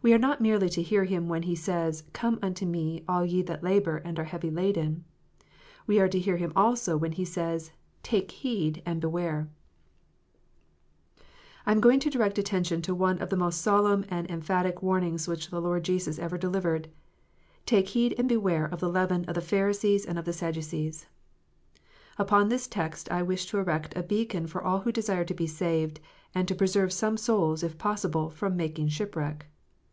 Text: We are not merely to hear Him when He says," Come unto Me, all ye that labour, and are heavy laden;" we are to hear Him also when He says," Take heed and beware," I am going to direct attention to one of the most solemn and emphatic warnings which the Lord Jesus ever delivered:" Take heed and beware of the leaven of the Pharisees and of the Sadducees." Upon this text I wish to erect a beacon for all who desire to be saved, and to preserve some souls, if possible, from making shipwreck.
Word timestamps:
We 0.00 0.14
are 0.14 0.18
not 0.18 0.40
merely 0.40 0.68
to 0.70 0.80
hear 0.82 1.04
Him 1.04 1.26
when 1.28 1.42
He 1.42 1.56
says," 1.56 2.04
Come 2.12 2.38
unto 2.40 2.64
Me, 2.64 3.02
all 3.08 3.24
ye 3.24 3.42
that 3.42 3.64
labour, 3.64 3.96
and 3.96 4.16
are 4.20 4.24
heavy 4.24 4.48
laden;" 4.48 5.04
we 5.88 5.98
are 5.98 6.06
to 6.06 6.20
hear 6.20 6.36
Him 6.36 6.52
also 6.54 6.96
when 6.96 7.10
He 7.12 7.24
says," 7.24 7.72
Take 8.10 8.30
heed 8.30 8.80
and 8.86 9.00
beware," 9.00 9.50
I 11.66 11.72
am 11.72 11.80
going 11.80 11.98
to 11.98 12.10
direct 12.10 12.38
attention 12.38 12.80
to 12.82 12.94
one 12.94 13.18
of 13.18 13.28
the 13.28 13.36
most 13.36 13.60
solemn 13.60 14.04
and 14.08 14.30
emphatic 14.30 14.82
warnings 14.84 15.26
which 15.26 15.50
the 15.50 15.60
Lord 15.60 15.82
Jesus 15.82 16.16
ever 16.20 16.38
delivered:" 16.38 16.88
Take 17.66 17.88
heed 17.88 18.14
and 18.18 18.28
beware 18.28 18.66
of 18.66 18.78
the 18.78 18.88
leaven 18.88 19.24
of 19.24 19.34
the 19.34 19.40
Pharisees 19.40 20.06
and 20.06 20.16
of 20.16 20.24
the 20.24 20.32
Sadducees." 20.32 21.06
Upon 22.18 22.48
this 22.48 22.68
text 22.68 23.10
I 23.10 23.24
wish 23.24 23.46
to 23.46 23.58
erect 23.58 23.96
a 23.96 24.04
beacon 24.04 24.46
for 24.46 24.62
all 24.62 24.78
who 24.82 24.92
desire 24.92 25.24
to 25.24 25.34
be 25.34 25.48
saved, 25.48 25.98
and 26.36 26.46
to 26.46 26.54
preserve 26.54 26.92
some 26.92 27.16
souls, 27.16 27.64
if 27.64 27.78
possible, 27.78 28.30
from 28.30 28.56
making 28.56 28.88
shipwreck. 28.88 29.46